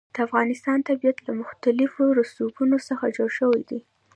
[0.15, 3.79] د افغانستان طبیعت له مختلفو رسوبونو څخه جوړ شوی دی.